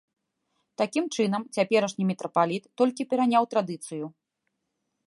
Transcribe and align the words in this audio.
Такім 0.81 1.05
чынам, 1.17 1.45
цяперашні 1.57 2.03
мітрапаліт 2.13 2.63
толькі 2.83 3.09
пераняў 3.13 3.43
традыцыю. 3.55 4.05